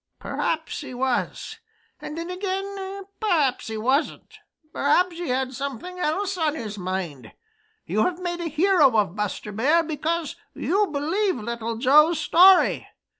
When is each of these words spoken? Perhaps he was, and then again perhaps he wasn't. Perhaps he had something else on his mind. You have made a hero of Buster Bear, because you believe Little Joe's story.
Perhaps 0.17 0.81
he 0.81 0.95
was, 0.95 1.59
and 1.99 2.17
then 2.17 2.31
again 2.31 3.03
perhaps 3.19 3.67
he 3.67 3.77
wasn't. 3.77 4.39
Perhaps 4.73 5.15
he 5.17 5.27
had 5.27 5.53
something 5.53 5.99
else 5.99 6.39
on 6.39 6.55
his 6.55 6.75
mind. 6.75 7.33
You 7.85 8.05
have 8.05 8.17
made 8.17 8.39
a 8.41 8.45
hero 8.47 8.97
of 8.97 9.15
Buster 9.15 9.51
Bear, 9.51 9.83
because 9.83 10.35
you 10.55 10.87
believe 10.87 11.35
Little 11.35 11.75
Joe's 11.77 12.17
story. 12.17 12.87